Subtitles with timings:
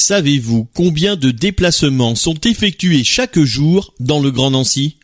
[0.00, 4.96] Savez-vous combien de déplacements sont effectués chaque jour dans le Grand Nancy?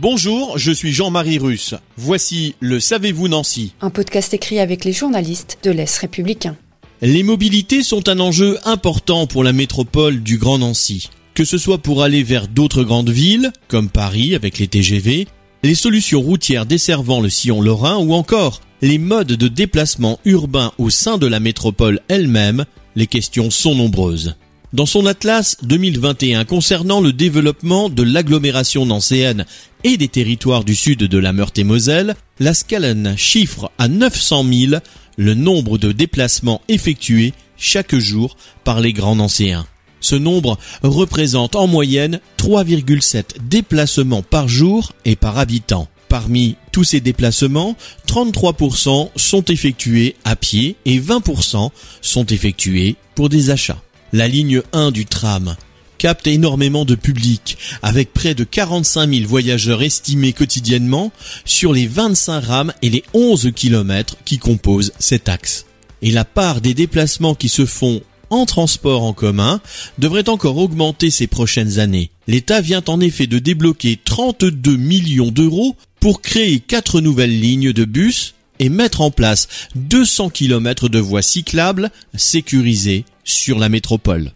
[0.00, 1.76] Bonjour, je suis Jean-Marie Russe.
[1.96, 6.56] Voici le Savez-vous Nancy Un podcast écrit avec les journalistes de l'Est républicain.
[7.00, 11.10] Les mobilités sont un enjeu important pour la métropole du Grand Nancy.
[11.34, 15.28] Que ce soit pour aller vers d'autres grandes villes, comme Paris avec les TGV,
[15.62, 20.90] les solutions routières desservant le sillon lorrain ou encore les modes de déplacement urbain au
[20.90, 22.64] sein de la métropole elle-même,
[22.96, 24.34] les questions sont nombreuses.
[24.72, 29.46] Dans son atlas 2021 concernant le développement de l'agglomération nancéenne
[29.84, 34.82] et des territoires du sud de la Meurthe-et-Moselle, la Scalen chiffre à 900 000
[35.16, 39.66] le nombre de déplacements effectués chaque jour par les grands nancéens.
[40.00, 45.86] Ce nombre représente en moyenne 3,7 déplacements par jour et par habitant.
[46.12, 47.74] Parmi tous ces déplacements,
[48.06, 51.70] 33% sont effectués à pied et 20%
[52.02, 53.80] sont effectués pour des achats.
[54.12, 55.56] La ligne 1 du tram
[55.96, 61.12] capte énormément de public, avec près de 45 000 voyageurs estimés quotidiennement
[61.46, 65.64] sur les 25 rames et les 11 kilomètres qui composent cet axe.
[66.02, 69.62] Et la part des déplacements qui se font en transport en commun
[69.98, 72.10] devrait encore augmenter ces prochaines années.
[72.26, 77.84] L'État vient en effet de débloquer 32 millions d'euros pour créer quatre nouvelles lignes de
[77.84, 84.32] bus et mettre en place 200 km de voies cyclables sécurisées sur la métropole.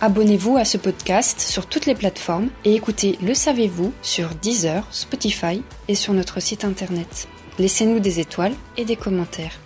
[0.00, 5.60] Abonnez-vous à ce podcast sur toutes les plateformes et écoutez Le Savez-vous sur Deezer, Spotify
[5.88, 7.28] et sur notre site internet.
[7.58, 9.60] Laissez-nous des étoiles et des commentaires.